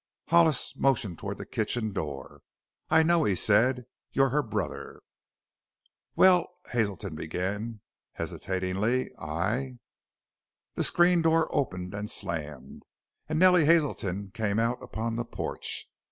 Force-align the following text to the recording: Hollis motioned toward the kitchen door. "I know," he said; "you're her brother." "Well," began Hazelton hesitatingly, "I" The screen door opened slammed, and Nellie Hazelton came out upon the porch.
Hollis 0.29 0.75
motioned 0.75 1.19
toward 1.19 1.37
the 1.37 1.45
kitchen 1.45 1.93
door. 1.93 2.41
"I 2.89 3.03
know," 3.03 3.23
he 3.23 3.35
said; 3.35 3.85
"you're 4.11 4.29
her 4.29 4.41
brother." 4.41 5.03
"Well," 6.15 6.47
began 6.73 7.01
Hazelton 7.11 7.81
hesitatingly, 8.13 9.11
"I" 9.19 9.77
The 10.73 10.83
screen 10.83 11.21
door 11.21 11.55
opened 11.55 12.09
slammed, 12.09 12.87
and 13.29 13.37
Nellie 13.37 13.65
Hazelton 13.65 14.31
came 14.31 14.57
out 14.57 14.81
upon 14.81 15.17
the 15.17 15.23
porch. 15.25 15.85